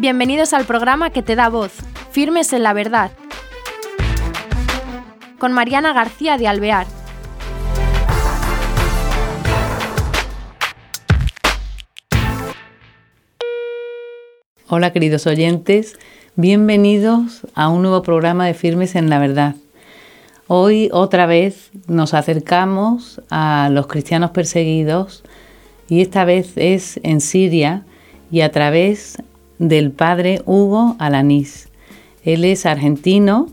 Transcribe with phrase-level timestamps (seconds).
[0.00, 1.72] Bienvenidos al programa que te da voz,
[2.12, 3.10] Firmes en la Verdad,
[5.40, 6.86] con Mariana García de Alvear.
[14.68, 15.98] Hola queridos oyentes,
[16.36, 19.56] bienvenidos a un nuevo programa de Firmes en la Verdad.
[20.46, 25.24] Hoy otra vez nos acercamos a los cristianos perseguidos
[25.88, 27.82] y esta vez es en Siria
[28.30, 29.18] y a través
[29.58, 31.68] del padre Hugo Alanís.
[32.24, 33.48] Él es argentino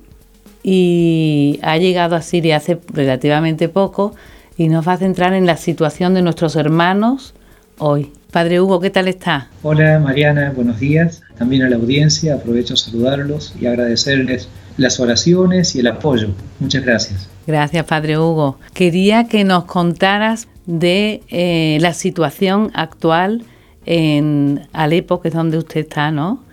[0.63, 4.15] y ha llegado a Siria hace relativamente poco
[4.57, 7.33] y nos va a centrar en la situación de nuestros hermanos
[7.77, 8.11] hoy.
[8.31, 9.47] Padre Hugo, ¿qué tal está?
[9.63, 11.21] Hola Mariana, buenos días.
[11.37, 16.29] También a la audiencia, aprovecho a saludarlos y agradecerles las oraciones y el apoyo.
[16.59, 17.29] Muchas gracias.
[17.47, 18.57] Gracias, Padre Hugo.
[18.73, 23.43] Quería que nos contaras de eh, la situación actual
[23.85, 26.43] en Alepo, que es donde usted está, ¿no?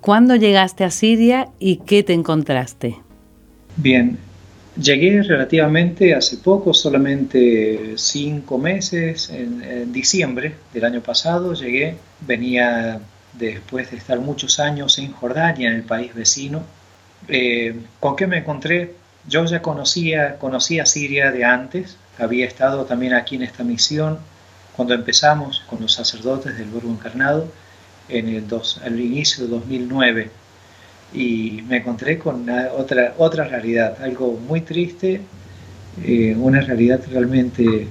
[0.00, 2.96] ¿Cuándo llegaste a Siria y qué te encontraste?
[3.76, 4.18] Bien,
[4.80, 13.00] llegué relativamente hace poco, solamente cinco meses, en, diciembre del año pasado llegué, venía
[13.32, 16.62] después de estar muchos años en Jordania, en el país vecino.
[17.28, 18.94] Eh, ¿Con qué me encontré?
[19.26, 24.18] Yo ya conocía, conocía Siria de antes, había estado también aquí en esta misión
[24.76, 27.48] cuando empezamos con los sacerdotes del Verbo Encarnado
[28.08, 30.30] en el dos, inicio de 2009
[31.12, 35.20] y me encontré con otra, otra realidad, algo muy triste,
[36.04, 37.88] eh, una realidad realmente,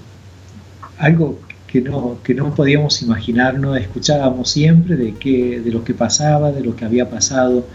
[0.97, 6.51] algo que no, que no podíamos imaginarnos, escuchábamos siempre de, qué, de lo que pasaba,
[6.51, 7.65] de lo que había pasado,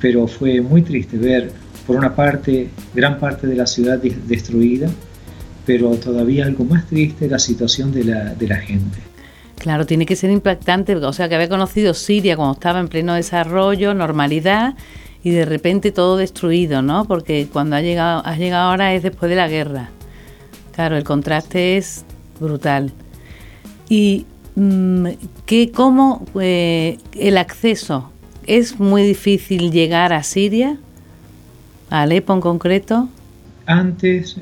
[0.00, 1.52] pero fue muy triste ver,
[1.86, 4.88] por una parte, gran parte de la ciudad destruida,
[5.66, 8.98] pero todavía algo más triste la situación de la, de la gente.
[9.58, 13.14] Claro, tiene que ser impactante, o sea, que había conocido Siria cuando estaba en pleno
[13.14, 14.74] desarrollo, normalidad,
[15.22, 17.06] y de repente todo destruido, ¿no?
[17.06, 19.88] Porque cuando ha llegado, has llegado ahora es después de la guerra.
[20.74, 22.04] Claro, el contraste es
[22.38, 22.92] brutal.
[23.88, 25.06] ¿Y mm,
[25.46, 28.10] qué, cómo eh, el acceso?
[28.46, 30.76] ¿Es muy difícil llegar a Siria?
[31.88, 33.08] ¿A Alepo en concreto?
[33.66, 34.36] Antes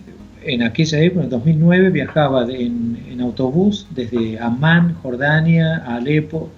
[0.44, 6.50] en aquella época, en 2009, viajaba en, autobús desde Amán, Jordania, a Alepo.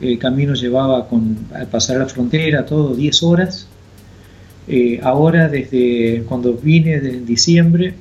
[0.00, 3.66] El camino llevaba con, al pasar la frontera todo 10 horas.
[4.68, 7.94] Eh, ahora, desde cuando vine en diciembre,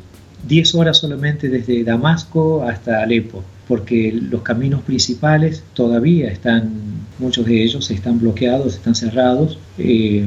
[0.48, 6.72] 10 horas solamente desde Damasco hasta Alepo, porque los caminos principales todavía están,
[7.20, 9.58] muchos de ellos están bloqueados, están cerrados.
[9.78, 10.26] Eh,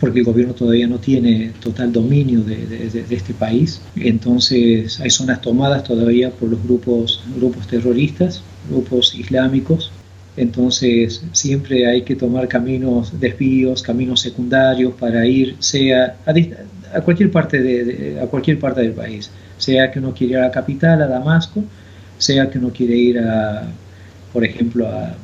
[0.00, 3.80] porque el gobierno todavía no tiene total dominio de, este país.
[3.96, 9.90] Entonces hay zonas tomadas todavía por los grupos, grupos terroristas, grupos islámicos.
[10.36, 17.60] Entonces siempre hay que tomar caminos desvíos, caminos secundarios para ir sea a, cualquier parte
[17.60, 21.06] de, a cualquier parte del país, sea que uno quiere ir a la capital, a
[21.06, 21.62] Damasco,
[22.16, 23.68] sea que uno quiere ir a,
[24.32, 25.14] por ejemplo, a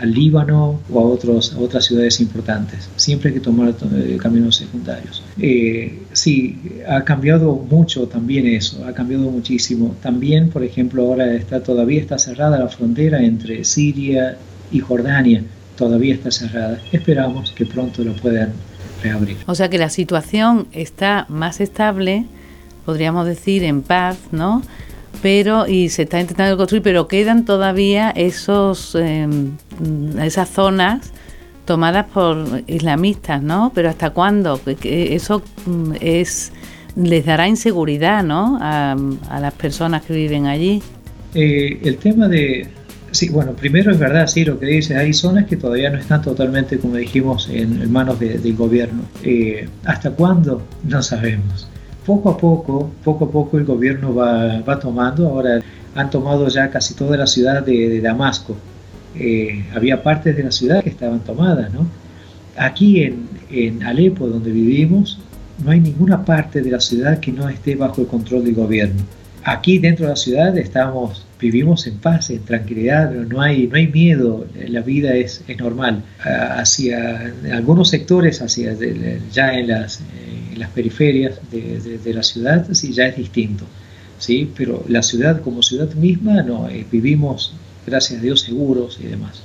[0.00, 2.88] al Líbano o a, otros, a otras ciudades importantes.
[2.96, 5.22] Siempre hay que tomar eh, caminos secundarios.
[5.38, 9.94] Eh, sí, ha cambiado mucho también eso, ha cambiado muchísimo.
[10.02, 14.36] También, por ejemplo, ahora está todavía está cerrada la frontera entre Siria
[14.72, 15.42] y Jordania.
[15.76, 16.78] Todavía está cerrada.
[16.92, 18.52] Esperamos que pronto lo puedan
[19.02, 19.38] reabrir.
[19.46, 22.26] O sea que la situación está más estable,
[22.84, 24.62] podríamos decir, en paz, ¿no?
[25.22, 29.52] Pero y se está intentando construir, pero quedan todavía esos em,
[30.20, 31.12] esas zonas
[31.64, 33.72] tomadas por islamistas, ¿no?
[33.74, 34.60] Pero ¿hasta cuándo?
[34.82, 36.52] Eso mm, es
[36.96, 38.58] les dará inseguridad, ¿no?
[38.60, 38.96] A,
[39.40, 40.82] las personas que viven allí.
[41.34, 42.66] Eh, el tema de
[43.12, 46.22] sí, bueno, primero es verdad, sí, lo que dice, hay zonas que todavía no están
[46.22, 49.02] totalmente, como dijimos, en, manos del gobierno.
[49.22, 50.62] Eh, ¿Hasta cuándo?
[50.84, 51.68] No sabemos
[52.10, 55.60] poco a poco, poco a poco el gobierno va, va tomando, ahora
[55.94, 58.56] han tomado ya casi toda la ciudad de, Damasco.
[59.14, 61.86] Eh, había partes de la ciudad que estaban tomadas, ¿no?
[62.56, 65.20] Aquí en, en Alepo, donde vivimos,
[65.64, 69.02] no hay ninguna parte de la ciudad que no esté bajo el control del gobierno.
[69.44, 73.88] Aquí dentro de la ciudad estamos, vivimos en paz, en tranquilidad, no hay, no hay
[73.88, 76.02] miedo, la vida es, es normal.
[76.20, 78.76] Hacia algunos sectores, hacia
[79.32, 80.00] ya en las,
[80.60, 83.64] las periferias de, la ciudad, sí, ya es distinto,
[84.18, 84.50] ¿sí?
[84.56, 87.54] Pero la ciudad como ciudad misma, no, eh, vivimos,
[87.86, 89.42] gracias a Dios, seguros y demás.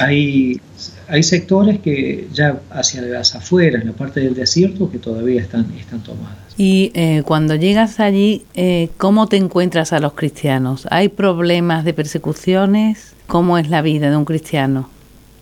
[0.00, 0.60] Hay,
[1.08, 5.72] hay sectores que ya hacia las afueras, en la parte del desierto, que todavía están,
[5.78, 6.36] están tomadas.
[6.56, 10.86] Y eh, cuando llegas allí, eh, ¿cómo te encuentras a los cristianos?
[10.90, 13.14] ¿Hay problemas de persecuciones?
[13.26, 14.88] ¿Cómo es la vida de un cristiano?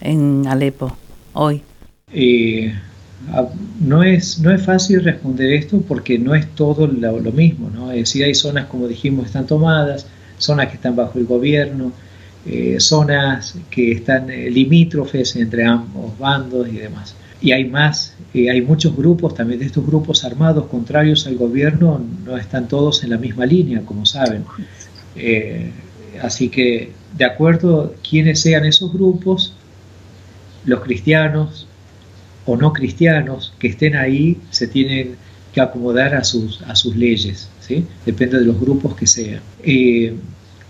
[0.04, 0.96] en Alepo
[1.32, 1.62] hoy?
[2.12, 2.72] Eh,
[3.80, 7.70] no, es, no es fácil responder esto porque no es todo lo, mismo.
[7.70, 7.90] ¿no?
[7.90, 10.06] Es decir, hay zonas, como dijimos, están tomadas,
[10.38, 11.92] zonas que están bajo el gobierno,
[12.46, 17.14] eh, zonas que están eh, limítrofes entre ambos bandos y demás.
[17.40, 22.38] Y hay más, hay muchos grupos, también de estos grupos armados contrarios al gobierno, no
[22.38, 24.44] están todos en la misma línea, como saben.
[26.22, 29.52] así que, de acuerdo a quienes sean esos grupos,
[30.64, 31.66] los cristianos
[32.46, 35.16] o no cristianos que estén ahí se tienen
[35.52, 37.86] que acomodar a sus, a sus leyes, ¿sí?
[38.04, 39.40] depende de los grupos que sean.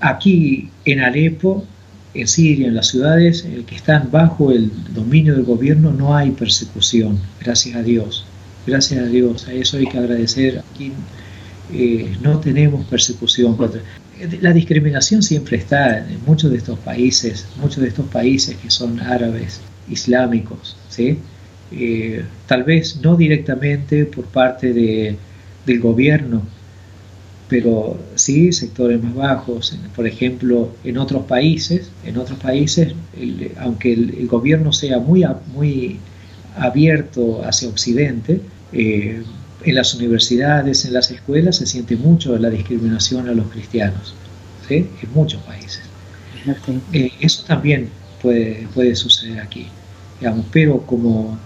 [0.00, 1.64] Aquí en Alepo,
[2.14, 7.18] en Siria, en las ciudades que están bajo el dominio del gobierno, no hay persecución,
[7.40, 8.26] gracias a Dios.
[8.66, 10.62] Gracias a Dios, a eso hay que agradecer.
[10.72, 10.92] Aquí
[11.72, 13.56] eh, no tenemos persecución.
[14.40, 19.00] La discriminación siempre está en muchos de estos países, muchos de estos países que son
[19.00, 19.60] árabes
[19.90, 21.18] islámicos, ¿sí?
[21.72, 25.16] Eh, tal vez no directamente por parte de,
[25.66, 26.42] del gobierno,
[27.48, 29.76] pero sí sectores más bajos.
[29.94, 32.94] Por ejemplo, en otros países, en otros países,
[33.58, 35.24] aunque el, gobierno sea muy,
[35.54, 35.98] muy
[36.56, 38.40] abierto hacia Occidente,
[38.72, 39.22] eh,
[39.64, 44.14] en las universidades, en las escuelas se siente mucho la discriminación a los cristianos,
[44.68, 45.82] en muchos países.
[46.92, 47.88] Eh, eso también
[48.20, 49.66] puede, puede suceder aquí.
[50.20, 51.38] Digamos, pero como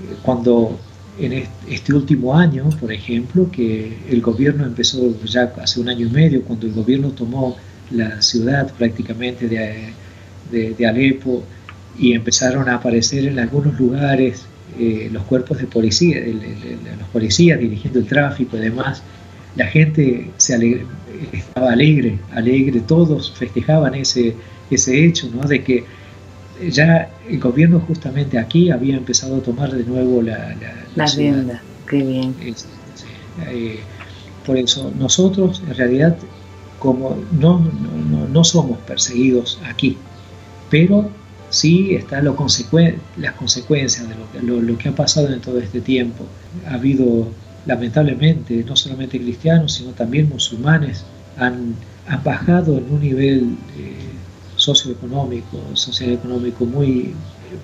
[0.00, 0.78] eh, cuando
[1.18, 6.10] en este último año, por ejemplo, que el gobierno empezó ya hace un año y
[6.10, 7.56] medio, cuando el gobierno tomó
[7.90, 11.44] la ciudad prácticamente de, de, Alepo
[11.98, 14.46] y empezaron a aparecer en algunos lugares
[14.78, 16.20] eh, los cuerpos de policía,
[16.98, 19.02] los policías dirigiendo el tráfico y demás,
[19.54, 20.84] la gente se
[21.32, 24.34] estaba alegre, alegre, todos festejaban ese,
[24.70, 25.46] ese hecho, ¿no?
[25.46, 25.84] De que
[26.70, 30.54] ya el gobierno justamente aquí había empezado a tomar de nuevo la,
[30.94, 31.62] la, rienda.
[31.88, 32.34] Qué bien.
[33.48, 33.80] Eh,
[34.46, 36.16] por eso nosotros en realidad
[36.78, 39.96] como no, no, no somos perseguidos aquí,
[40.70, 41.10] pero
[41.54, 42.36] sí están lo
[43.16, 46.26] las consecuencias de lo que, lo, lo que, ha pasado en todo este tiempo.
[46.68, 47.28] Ha habido,
[47.64, 51.04] lamentablemente, no solamente cristianos, sino también musulmanes,
[51.38, 51.74] han,
[52.08, 54.13] han bajado en un nivel eh,
[54.64, 57.14] socioeconómico, socioeconómico muy,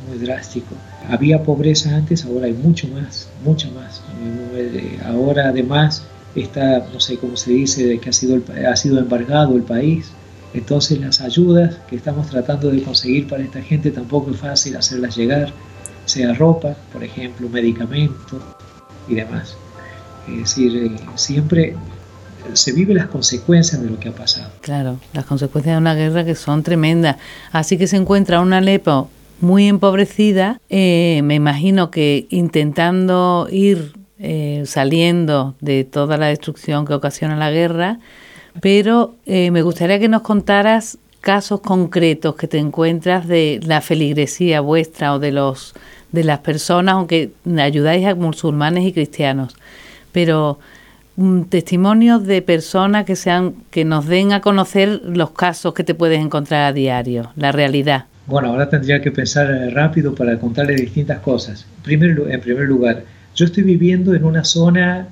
[0.08, 0.75] muy drástico.
[1.08, 4.02] Había pobreza antes, ahora hay mucho más, mucho más.
[5.05, 6.02] Ahora además
[6.35, 10.11] está, no sé cómo se dice, que ha sido, ha sido embargado el país.
[10.52, 15.17] Entonces las ayudas que estamos tratando de conseguir para esta gente tampoco es fácil hacerlas
[15.17, 15.53] llegar,
[16.05, 18.43] sea ropa, por ejemplo, medicamentos
[19.08, 19.56] y demás.
[20.29, 21.76] Es decir, eh, siempre
[22.55, 24.51] se vive las consecuencias de lo que ha pasado.
[24.61, 27.17] Claro, las consecuencias de una guerra que son tremendas.
[27.53, 29.11] Así que se encuentra una Alepo
[29.41, 36.93] muy empobrecida, eh, me imagino que intentando ir eh, saliendo de toda la destrucción que
[36.93, 38.01] ocasiona la guerra,
[38.61, 44.61] pero eh, me gustaría que nos contaras casos concretos que te encuentras de la feligresía
[44.61, 45.75] vuestra o de los
[46.13, 49.57] de las personas, aunque ayudáis a musulmanes y cristianos,
[50.13, 50.59] pero
[51.49, 56.20] testimonios de personas que sean que nos den a conocer los casos que te puedes
[56.20, 58.06] encontrar a diario, la realidad.
[58.27, 61.67] Bueno, ahora tendría que pensar eh, rápido para contarle distintas cosas.
[61.82, 65.08] Primero, en primer lugar, yo estoy viviendo en una zona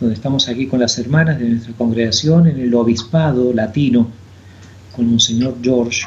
[0.00, 4.08] donde estamos aquí con las hermanas de nuestra congregación, en el obispado latino,
[4.94, 6.06] con Monseñor George,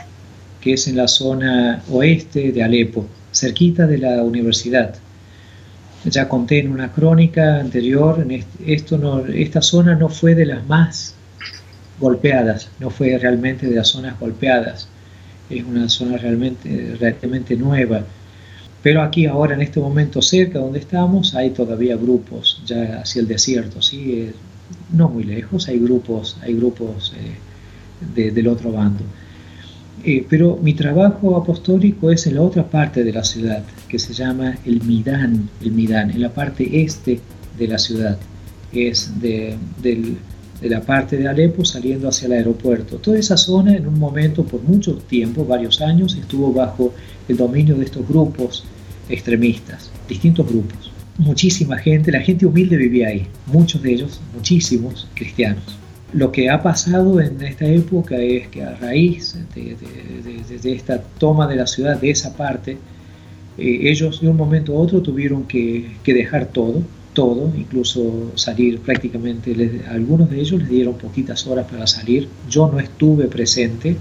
[0.61, 4.95] que es en la zona oeste de Alepo, cerquita de la universidad.
[6.05, 10.65] Ya conté en una crónica anterior, en esto no, esta zona no fue de las
[10.65, 11.15] más
[11.99, 14.87] golpeadas, no fue realmente de las zonas golpeadas,
[15.49, 18.03] es una zona realmente, realmente nueva.
[18.81, 23.27] Pero aquí ahora en este momento cerca donde estamos hay todavía grupos ya hacia el
[23.27, 24.13] desierto, ¿sí?
[24.13, 24.33] Eh,
[24.91, 27.13] no muy lejos, hay grupos, hay grupos
[28.15, 29.03] eh, del otro bando.
[30.03, 34.13] Eh, pero mi trabajo apostólico es en la otra parte de la ciudad, que se
[34.13, 37.19] llama el Midán, el Midán, en la parte este
[37.57, 38.17] de la ciudad.
[38.73, 39.57] Es de,
[40.63, 42.97] la parte de Alepo saliendo hacia el aeropuerto.
[42.97, 46.93] Toda esa zona en un momento, por mucho tiempo, varios años, estuvo bajo
[47.27, 48.63] el dominio de estos grupos
[49.09, 50.91] extremistas, distintos grupos.
[51.17, 55.80] Muchísima gente, la gente humilde vivía ahí, muchos de ellos, muchísimos cristianos.
[56.13, 61.55] Lo que ha pasado en esta época es que a raíz de, esta toma de
[61.55, 62.77] la ciudad, de esa parte,
[63.57, 69.83] eh, ellos de un momento a otro tuvieron que, dejar todo, todo, incluso salir prácticamente,
[69.89, 73.95] algunos de ellos les dieron poquitas horas para salir, yo no estuve presente,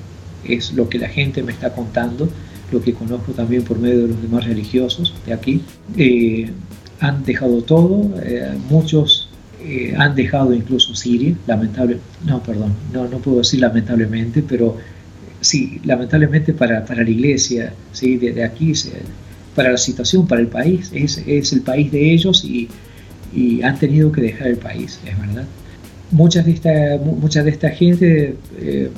[0.45, 2.29] es lo que la gente me está contando,
[2.73, 5.63] lo que conozco también por medio de los demás religiosos de aquí,
[5.97, 6.51] eh,
[6.99, 9.30] han dejado todo, eh, muchos
[9.63, 14.79] eh, han dejado incluso Siria, lamentable, no, perdón, no, no puedo decir lamentablemente, pero
[15.41, 18.17] sí, lamentablemente para, para la iglesia, ¿sí?
[18.17, 18.73] de, aquí,
[19.55, 22.69] para la situación, para el país, es, es el país de ellos y,
[23.35, 25.45] y, han tenido que dejar el país, es verdad.
[26.11, 28.91] Muchas de esta, mucha de esta gente eh,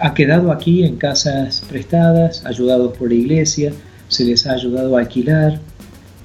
[0.00, 3.72] ha quedado aquí en casas prestadas, ayudados por la iglesia,
[4.08, 5.60] se les ha ayudado a alquilar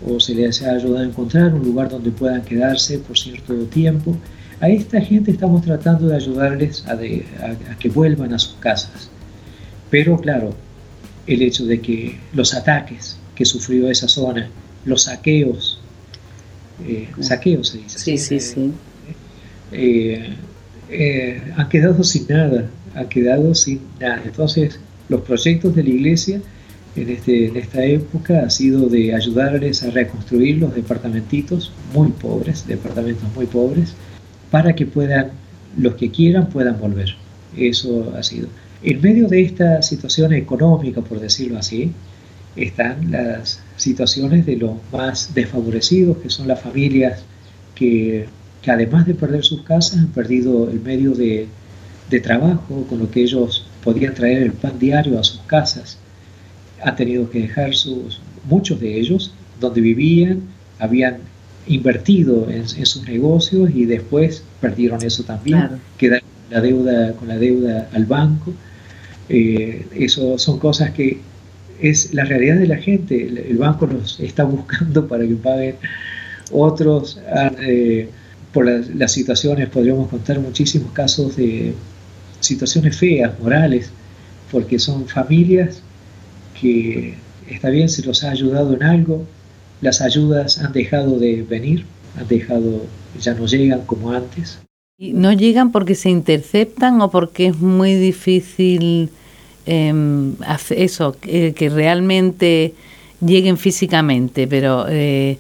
[0.08, 4.16] o se les ha ayudado a encontrar un lugar donde puedan quedarse por cierto tiempo.
[4.60, 9.10] A esta gente estamos tratando de ayudarles a, a que vuelvan a sus casas.
[9.90, 10.56] Pero claro,
[11.28, 14.50] el hecho de que los ataques que sufrió esa zona,
[14.86, 15.80] los saqueos,
[16.86, 18.00] eh, saqueos se dice.
[18.00, 18.72] Sí, sí, sí.
[19.72, 20.34] Eh,
[20.90, 24.22] eh, han quedado sin nada, han quedado sin nada.
[24.26, 24.80] Entonces,
[25.10, 26.42] los proyectos de la iglesia
[26.96, 32.68] en, este, en esta época ha sido de ayudarles a reconstruir los departamentitos muy pobres,
[32.68, 33.94] departamentos muy pobres,
[34.52, 35.32] para que puedan,
[35.78, 37.16] los que quieran, puedan volver.
[37.58, 38.48] Eso ha sido.
[38.84, 41.92] En medio de esta situación económica, por decirlo así,
[42.56, 47.24] están las situaciones de los más desfavorecidos, que son las familias
[47.76, 48.28] que,
[48.68, 51.48] además de perder sus casas han perdido el medio de,
[52.22, 55.98] trabajo con lo que ellos podían traer el pan diario a sus casas.
[56.84, 60.42] Han tenido que dejar sus, muchos de ellos donde vivían,
[60.80, 61.18] habían
[61.68, 67.90] invertido en, sus negocios y después perdieron eso también, quedaron la deuda, con la deuda
[67.94, 68.54] al banco.
[69.30, 71.20] Eh, eso son cosas que
[71.80, 73.28] es la realidad de la gente.
[73.28, 75.75] El, banco los está buscando para que paguen.
[76.52, 78.10] Otros, ah, eh,
[78.52, 81.74] por las, situaciones, podríamos contar muchísimos casos de
[82.40, 83.90] situaciones feas, morales,
[84.52, 85.82] porque son familias
[86.60, 87.16] que,
[87.50, 89.26] está bien, se los ha ayudado en algo,
[89.82, 91.86] las ayudas han dejado de venir,
[92.18, 92.86] han dejado,
[93.20, 94.60] ya no llegan como antes.
[94.98, 99.10] ¿Y no llegan porque se interceptan o porque es muy difícil
[99.66, 100.34] eh,
[100.70, 102.74] eso, que realmente
[103.26, 105.38] lleguen físicamente, pero eh,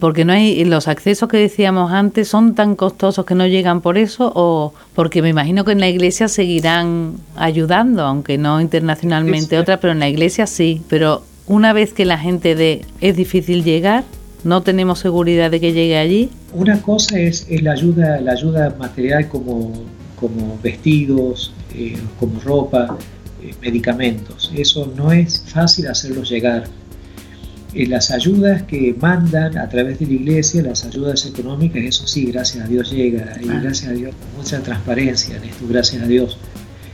[0.00, 3.98] porque no hay los accesos que decíamos antes son tan costosos que no llegan por
[3.98, 9.78] eso o porque me imagino que en la iglesia seguirán ayudando, aunque no internacionalmente otra,
[9.80, 14.04] pero en la iglesia sí, pero una vez que la gente de es difícil llegar,
[14.44, 16.30] no tenemos seguridad de que llegue allí.
[16.52, 19.72] Una cosa es, la ayuda, la ayuda material como,
[20.18, 22.96] como vestidos, eh, como ropa,
[23.42, 24.50] eh, medicamentos.
[24.56, 26.68] Eso no es fácil hacerlo llegar.
[27.74, 32.26] Eh, las ayudas que mandan a través de la iglesia, las ayudas económicas, eso sí,
[32.26, 36.38] gracias a Dios llega, y gracias a Dios, mucha transparencia en esto, gracias a Dios.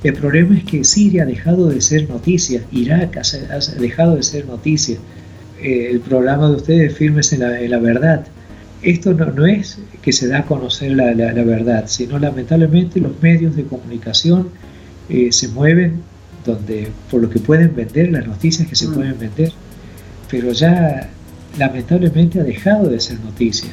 [0.02, 4.47] El problema es que Siria ha dejado de ser noticia, Irak ha, dejado de ser
[4.47, 4.99] noticia.
[5.62, 7.40] Eh, el programa de ustedes, Firmes en
[7.71, 8.26] la, Verdad,
[8.83, 11.14] esto no, es que se da a conocer la,
[11.45, 14.49] verdad, sino lamentablemente los medios de comunicación
[15.31, 16.02] se mueven
[16.45, 18.95] donde por lo que pueden vender, las noticias que se mm.
[18.95, 19.52] pueden vender,
[20.31, 21.09] pero ya
[21.59, 23.71] lamentablemente ha dejado de ser noticia.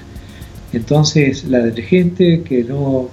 [0.74, 3.10] Entonces la gente que no,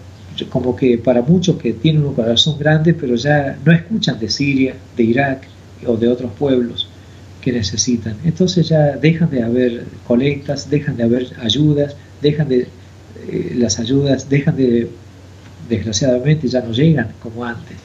[0.47, 4.75] como que para muchos que tienen un corazón grande, pero ya no escuchan de Siria,
[4.97, 5.43] de Irak
[5.87, 6.89] o de otros pueblos
[7.41, 8.17] que necesitan.
[8.25, 12.69] Entonces ya dejan de haber colectas, dejan de haber ayudas, dejan de,
[13.29, 14.89] eh, las ayudas dejan de,
[15.69, 17.77] desgraciadamente ya no llegan como antes.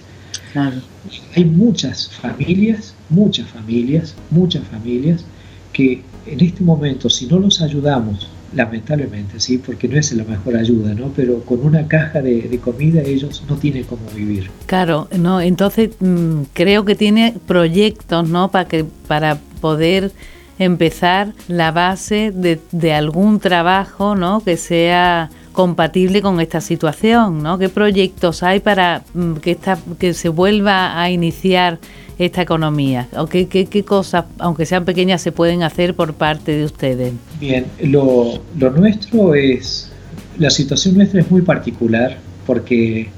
[1.36, 5.26] Hay muchas familias, muchas familias, muchas familias
[5.74, 10.56] que en este momento, si no los ayudamos, lamentablemente, sí, porque no es la mejor
[10.56, 11.12] ayuda, ¿no?
[11.16, 14.50] Pero con una caja de, comida ellos no tienen cómo vivir.
[14.68, 18.52] Claro, no, entonces mm, creo que tiene proyectos, ¿no?
[18.52, 20.12] Para que para poder
[20.60, 24.42] empezar la base de, de algún trabajo, ¿no?
[24.42, 27.58] Que sea compatible con esta situación, ¿no?
[27.58, 31.80] ¿Qué proyectos hay para mm, que, esta, que se vuelva a iniciar
[32.20, 33.08] esta economía?
[33.16, 37.14] ¿O qué, qué, cosas, aunque sean pequeñas, se pueden hacer por parte de ustedes?
[37.40, 39.92] Bien, lo, lo nuestro es,
[40.38, 43.10] la situación nuestra es muy particular porque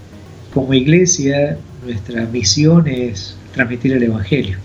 [0.53, 4.57] como iglesia nuestra misión es transmitir el Evangelio.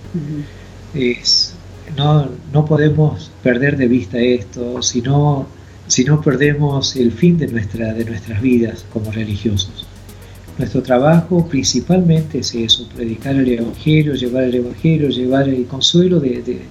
[0.95, 1.55] es,
[1.97, 5.47] no, no podemos perder de vista esto, sino
[5.91, 9.89] si no perdemos el fin de, nuestra, de nuestras vidas como religiosos.
[10.57, 16.63] Nuestro trabajo principalmente es eso, predicar el Evangelio, llevar el Evangelio, llevar el consuelo de,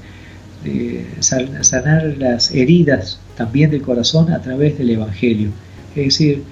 [1.19, 5.49] sanar las heridas también del corazón a través del Evangelio.
[5.97, 6.43] Es decir,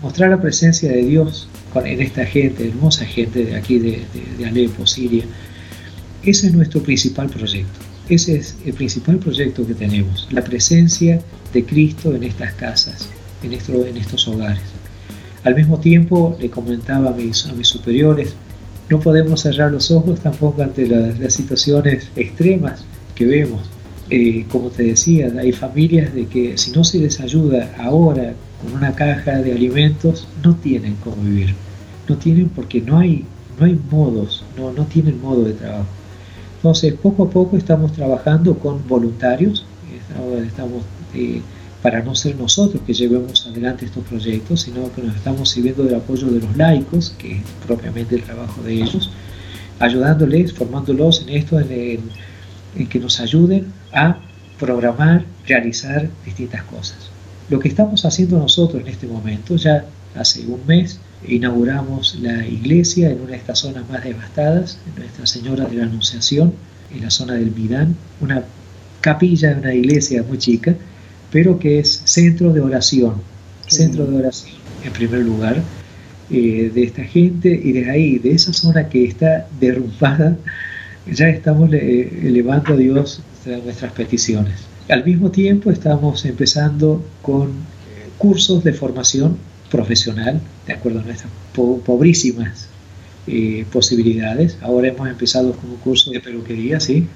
[0.00, 4.04] mostrar la presencia de Dios en esta gente, hermosa gente de aquí de,
[4.46, 5.24] Alepo, Siria,
[6.22, 7.91] Ese es nuestro principal proyecto.
[8.08, 11.20] Ese es el principal proyecto que tenemos, la presencia
[11.52, 13.08] de Cristo en estas casas,
[13.42, 14.62] en, estos hogares.
[15.44, 18.34] Al mismo tiempo, le comentaba a mis, a mis superiores,
[18.90, 23.62] no podemos cerrar los ojos tampoco ante las, situaciones extremas que vemos.
[24.10, 28.74] Eh, como te decía, hay familias de que si no se les ayuda ahora con
[28.74, 31.54] una caja de alimentos, no tienen cómo vivir.
[32.08, 33.24] No tienen porque no hay,
[33.58, 35.86] no hay modos, no, no tienen modo de trabajo.
[36.62, 39.66] Entonces, poco a poco estamos trabajando con voluntarios,
[40.46, 41.42] estamos, eh,
[41.82, 45.96] para no ser nosotros que llevemos adelante estos proyectos, sino que nos estamos sirviendo del
[45.96, 49.10] apoyo de los laicos, que es propiamente el trabajo de ellos,
[49.80, 51.98] ayudándoles, formándolos en esto, en,
[52.76, 54.18] en que nos ayuden a
[54.60, 57.10] programar, realizar distintas cosas.
[57.50, 63.10] Lo que estamos haciendo nosotros en este momento, ya hace un mes, inauguramos la iglesia
[63.10, 66.54] en una de estas zonas más devastadas, en Nuestra Señora de la Anunciación,
[66.94, 68.44] en la zona del Midán, una
[69.00, 70.74] capilla de una iglesia muy chica,
[71.30, 73.14] pero que es centro de oración,
[73.66, 75.62] centro de oración en primer lugar
[76.30, 80.36] eh, de esta gente y de ahí, de esa zona que está derrumbada,
[81.10, 83.22] ya estamos eh, elevando a Dios
[83.64, 84.54] nuestras peticiones.
[84.88, 87.50] Al mismo tiempo estamos empezando con
[88.18, 89.36] cursos de formación
[89.70, 92.68] profesional, de acuerdo a nuestras pobrísimas
[93.26, 94.58] eh, posibilidades.
[94.62, 97.06] Ahora hemos empezado con un curso de peluquería, ¿sí?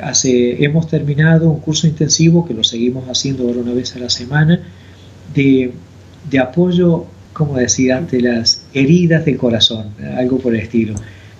[0.00, 4.10] Hace, hemos terminado un curso intensivo que lo seguimos haciendo ahora una vez a la
[4.10, 4.60] semana
[5.32, 5.72] de,
[6.28, 10.94] de apoyo, como decía, ante las heridas del corazón, algo por el estilo.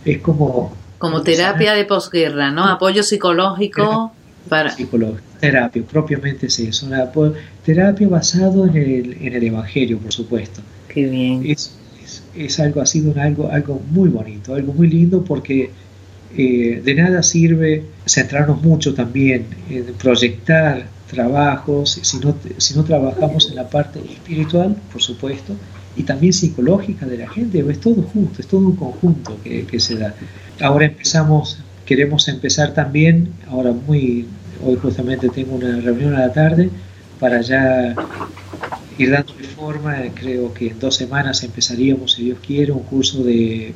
[0.04, 0.72] Es como...
[0.98, 2.64] Como terapia de posguerra, ¿no?
[2.64, 4.12] Apoyo psicológico
[4.48, 4.70] para...
[4.70, 6.86] Psicológico, terapia, propiamente es eso.
[6.86, 7.10] Una
[7.64, 10.60] terapia basado en el, en el Evangelio, por supuesto.
[10.88, 11.42] Qué bien.
[11.46, 15.70] Es, es, es algo, ha sido algo, algo muy bonito, algo muy lindo porque
[16.36, 23.48] eh, de nada sirve centrarnos mucho también en proyectar trabajos si no, si no trabajamos
[23.48, 25.54] en la parte espiritual, por supuesto,
[25.96, 27.64] y también psicológica de la gente.
[27.68, 30.14] Es todo junto, es todo un conjunto que, que se da.
[30.60, 34.26] Ahora empezamos, queremos empezar también, ahora muy,
[34.62, 36.70] hoy justamente tengo una reunión a la tarde
[37.20, 37.94] para ya
[38.98, 43.74] ir dándole forma, creo que en dos semanas empezaríamos, si Dios quiere, un curso de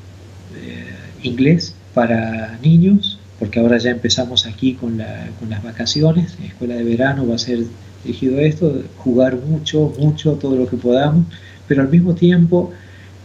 [1.22, 7.26] inglés para niños, porque ahora ya empezamos aquí con, las vacaciones, en escuela de verano
[7.26, 7.64] va a ser
[8.04, 11.26] dirigido a esto, jugar mucho, mucho, todo lo que podamos,
[11.66, 12.72] pero al mismo tiempo,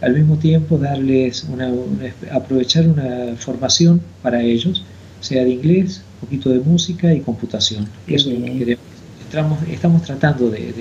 [0.00, 1.70] al mismo tiempo darles una,
[2.32, 4.84] aprovechar una formación para ellos,
[5.20, 7.88] sea de inglés, poquito de música y computación.
[8.06, 9.68] Eso es lo que queremos.
[9.70, 10.72] estamos tratando de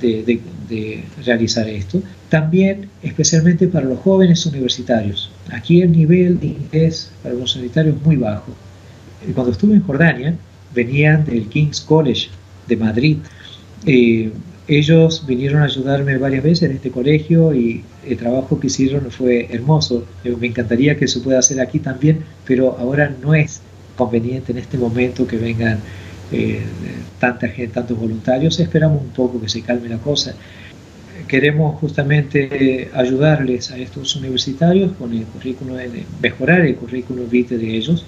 [0.00, 2.02] de, realizar esto.
[2.28, 5.30] También, especialmente para los jóvenes universitarios.
[5.52, 8.52] Aquí el nivel de inglés para los universitarios es muy bajo.
[9.26, 10.34] Eh, cuando estuve en Jordania,
[10.74, 12.28] venían del King's College
[12.68, 13.18] de Madrid.
[13.86, 14.32] Eh,
[14.68, 19.48] ellos vinieron a ayudarme varias veces en este colegio y el trabajo que hicieron fue
[19.50, 20.04] hermoso.
[20.24, 23.60] Eh, me encantaría que se pueda hacer aquí también, pero ahora no es
[24.00, 25.78] conveniente en este momento que vengan
[26.32, 26.62] eh,
[27.18, 30.34] tanta gente, tantos voluntarios, esperamos un poco que se calme la cosa.
[31.28, 35.74] Queremos justamente ayudarles a estos universitarios con el currículo,
[36.22, 38.06] mejorar el currículo vitae de ellos,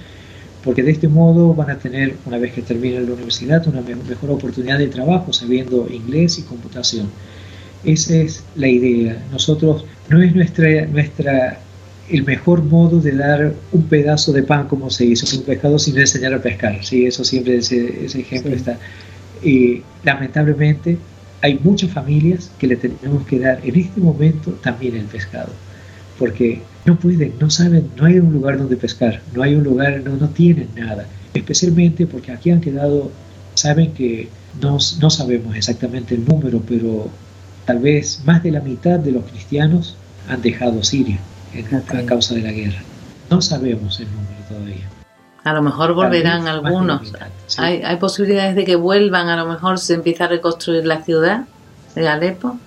[0.65, 4.31] porque de este modo van a tener, una vez que terminen la universidad, una mejor
[4.31, 7.07] oportunidad de trabajo sabiendo inglés y computación.
[7.85, 9.23] Esa es la idea.
[9.31, 11.59] Nosotros, no es nuestra, nuestra
[12.13, 15.99] el mejor modo de dar un pedazo de pan como se hizo sin pescado sin
[15.99, 16.85] enseñar a pescar.
[16.85, 18.79] Sí, eso siempre ese, ese ejemplo está.
[19.43, 20.99] Y lamentablemente
[21.41, 25.53] hay muchas familias que le tenemos que dar en este momento también el pescado,
[26.19, 30.03] porque no pueden, no saben, no hay un lugar donde pescar, no hay un lugar,
[30.05, 33.11] no, no tienen nada, especialmente porque aquí han quedado,
[33.55, 34.29] saben que
[34.61, 37.09] no, no sabemos exactamente el número, pero
[37.65, 39.97] tal vez más de la mitad de los cristianos
[40.29, 41.19] han dejado Siria
[41.55, 42.83] a causa de la guerra.
[43.31, 44.89] No sabemos el número todavía.
[45.45, 47.13] A lo mejor volverán algunos.
[47.59, 49.29] ¿Hay, ¿Hay posibilidades de que vuelvan?
[49.29, 51.45] A lo mejor se empieza a reconstruir la ciudad
[51.95, 52.59] de Alepo.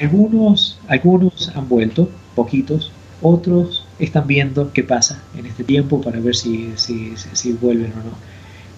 [0.00, 2.90] Algunos, algunos han vuelto, poquitos.
[3.20, 7.96] Otros están viendo qué pasa en este tiempo para ver si, si, si, vuelven o
[7.96, 8.16] no.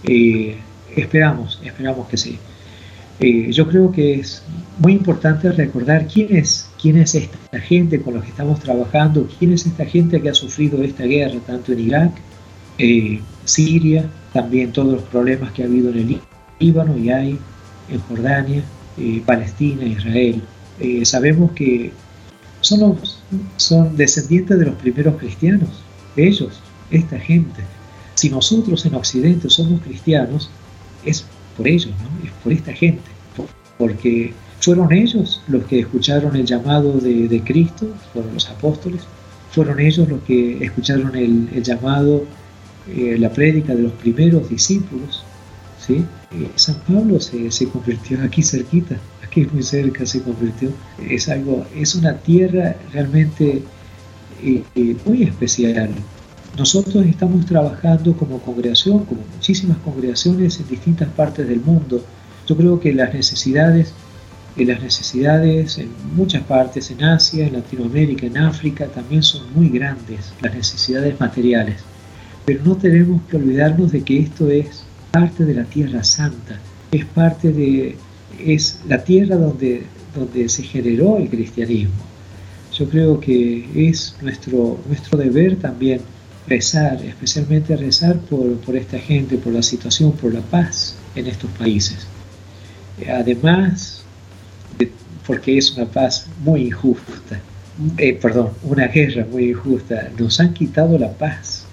[0.05, 0.59] Eh,
[0.95, 2.39] esperamos, esperamos que sí.
[3.21, 4.43] Eh, yo creo que es
[4.79, 9.55] muy importante recordar quién es, quién es esta gente con la que estamos trabajando, quién
[9.55, 12.13] es esta gente que ha sufrido esta guerra, tanto en Irak,
[12.77, 16.21] eh, Siria, también todos los problemas que ha habido en el
[16.61, 17.39] Líbano y hay,
[17.89, 18.63] en Jordania,
[18.99, 20.43] eh, Palestina, Israel.
[21.05, 21.91] sabemos que
[22.61, 22.99] son,
[23.57, 25.71] son descendientes de los primeros cristianos,
[26.17, 27.63] ellos, esta gente.
[28.15, 30.51] Si nosotros en Occidente somos cristianos,
[31.07, 31.25] es
[31.57, 32.27] por ellos, ¿no?
[32.29, 33.09] es por esta gente,
[33.79, 39.03] porque fueron ellos los que escucharon el llamado de, Cristo, fueron los apóstoles,
[39.51, 42.25] fueron ellos los que escucharon el, llamado,
[42.89, 45.23] eh, la prédica de los primeros discípulos.
[45.79, 46.05] ¿sí?
[46.33, 50.71] Eh, San Pablo se, se convirtió aquí cerquita, aquí muy cerca se convirtió.
[51.11, 53.63] Es algo, es una tierra realmente
[54.43, 55.91] eh, muy especial.
[56.57, 62.03] Nosotros estamos trabajando como congregación, como muchísimas congregaciones en distintas partes del mundo.
[62.47, 63.93] Yo creo que las necesidades,
[64.57, 69.69] eh, las necesidades en muchas partes, en Asia, en Latinoamérica, en África, también son muy
[69.69, 71.77] grandes, las necesidades materiales.
[72.45, 76.59] Pero no tenemos que olvidarnos de que esto es parte de la Tierra Santa,
[76.93, 77.97] es parte de,
[78.39, 82.15] es la tierra donde, donde se generó el cristianismo
[82.75, 86.01] yo creo que es nuestro, nuestro deber también
[86.47, 92.07] rezar, especialmente rezar por, esta gente, por la situación, por la paz en estos países.
[93.09, 94.04] Además,
[95.27, 97.41] porque es una paz muy injusta,
[97.99, 101.65] eh, perdón, una guerra muy injusta, nos han quitado la paz,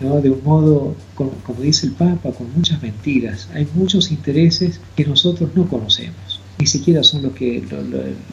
[0.00, 0.20] ¿no?
[0.20, 3.48] de un modo, como dice el Papa, con muchas mentiras.
[3.54, 7.60] Hay muchos intereses que nosotros no conocemos ni siquiera son lo que,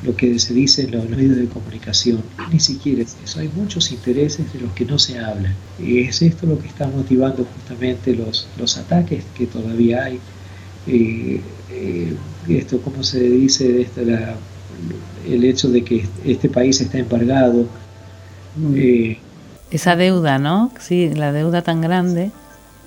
[0.04, 3.40] lo, que se dice en los medios de comunicación, ni siquiera es eso.
[3.40, 5.52] Hay muchos intereses de los que no se habla.
[5.80, 10.20] Y es esto lo que está motivando justamente los, los ataques que todavía hay.
[10.88, 12.16] Eh, eh,
[12.48, 13.82] esto, ¿cómo se dice?
[13.82, 14.36] Esto, la,
[15.28, 17.66] el hecho de que este país está embargado.
[18.76, 19.18] Eh,
[19.72, 20.72] Esa deuda, ¿no?
[20.80, 22.32] Sí, la deuda tan grande.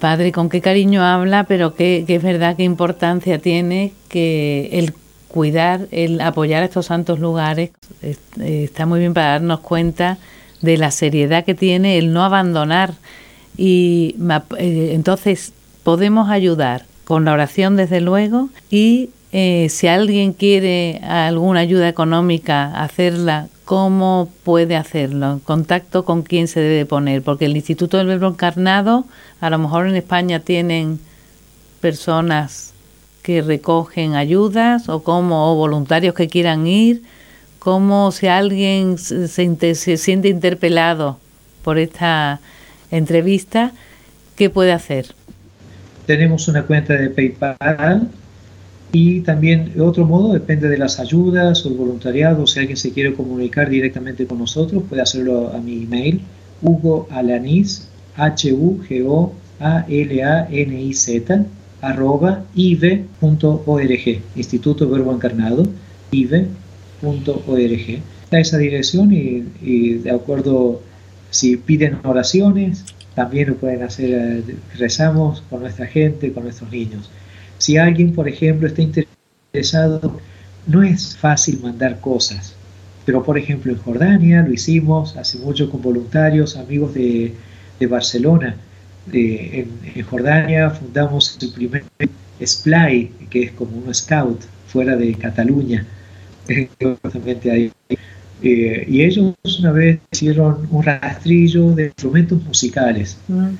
[0.00, 4.94] Padre, con qué cariño habla, pero qué, qué es verdad, qué importancia tiene que el
[5.28, 7.70] cuidar, el apoyar a estos santos lugares,
[8.02, 8.16] eh,
[8.64, 10.18] está muy bien para darnos cuenta
[10.60, 12.94] de la seriedad que tiene el no abandonar.
[13.56, 14.16] Y
[14.58, 15.52] eh, entonces
[15.84, 22.82] podemos ayudar con la oración, desde luego, y eh, si alguien quiere alguna ayuda económica,
[22.82, 25.32] hacerla, ¿cómo puede hacerlo?
[25.32, 27.22] ¿En contacto con quién se debe poner?
[27.22, 29.06] Porque el Instituto del Verbo Encarnado,
[29.40, 31.00] a lo mejor en España tienen
[31.80, 32.72] personas
[33.22, 37.02] que recogen ayudas o como voluntarios que quieran ir,
[37.58, 41.18] como si alguien se, se, siente interpelado
[41.62, 42.40] por esta
[42.90, 43.72] entrevista,
[44.36, 45.14] ¿qué puede hacer?
[46.06, 48.08] Tenemos una cuenta de PayPal
[48.92, 52.46] y también otro modo depende de las ayudas o el voluntariado.
[52.46, 56.20] Si alguien se quiere comunicar directamente con nosotros, puede hacerlo a mi email,
[56.60, 59.46] Hugo Alaniz, H-U-G-O-A-L-A-N-I-Z,
[61.80, 65.66] arroba ive.org, Instituto Verbo Encarnado,
[66.10, 68.02] ive.org.
[68.24, 70.82] Está esa dirección y, de acuerdo,
[71.30, 77.10] si piden oraciones, también lo pueden hacer, eh, rezamos con nuestra gente, con nuestros niños.
[77.58, 80.18] Si alguien, por ejemplo, está interesado,
[80.66, 82.54] no es fácil mandar cosas,
[83.04, 87.34] pero por ejemplo en Jordania lo hicimos hace mucho con voluntarios, amigos de,
[87.80, 88.56] de Barcelona,
[89.12, 91.84] en, Jordania fundamos el primer
[92.44, 95.84] SPLAI, que es como un scout fuera de Cataluña,
[97.50, 97.72] ahí.
[98.42, 103.16] Eh, y ellos una vez hicieron un rastrillo de instrumentos musicales.
[103.28, 103.50] Mm.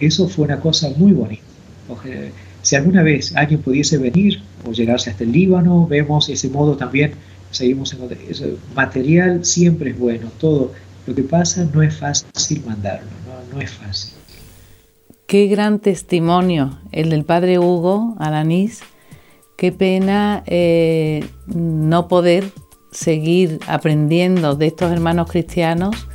[0.00, 1.42] Eso fue una cosa muy bonita.
[2.62, 7.12] si alguna vez alguien pudiese venir o llegarse hasta el Líbano, vemos ese modo también,
[7.50, 10.72] seguimos en ese material siempre es bueno, todo.
[11.06, 14.14] Lo que pasa no es fácil mandarlo, no, no es fácil.
[15.26, 18.80] Qué gran testimonio el del padre Hugo Alanís.
[19.56, 22.50] Qué pena eh, no poder
[22.90, 26.08] seguir aprendiendo de estos hermanos cristianos,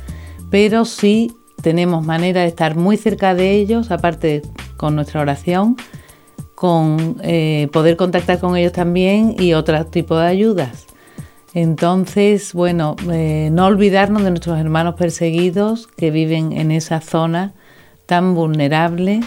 [0.50, 4.42] pero sí tenemos manera de estar muy cerca de ellos, aparte
[4.76, 5.76] con nuestra oración,
[6.54, 10.86] con eh, poder contactar con ellos también y otro tipo de ayudas.
[11.54, 17.54] Entonces, bueno, eh, no olvidarnos de nuestros hermanos perseguidos que viven en esa zona
[18.04, 19.20] tan vulnerable,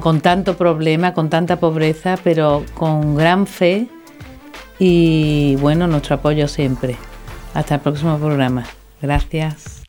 [0.00, 3.88] con tanto problema, con tanta pobreza, pero con gran fe
[4.78, 6.96] y bueno, nuestro apoyo siempre.
[7.54, 8.64] Hasta el próximo programa.
[9.00, 9.83] Gracias.